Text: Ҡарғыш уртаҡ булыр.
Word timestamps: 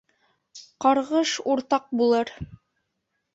Ҡарғыш 0.85 1.33
уртаҡ 1.57 1.85
булыр. 2.01 2.33